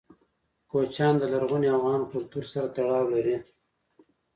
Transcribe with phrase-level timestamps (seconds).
[0.69, 3.37] کوچیان د لرغوني افغان کلتور سره تړاو لري.